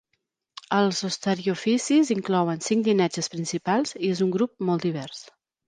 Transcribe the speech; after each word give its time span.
Els 0.77 1.01
ostariofisis 1.09 2.09
inclouen 2.17 2.65
cinc 2.69 2.89
llinatges 2.89 3.31
principals 3.37 3.97
i 4.03 4.13
és 4.17 4.27
un 4.29 4.35
grup 4.41 4.69
molt 4.73 4.91
divers. 4.91 5.25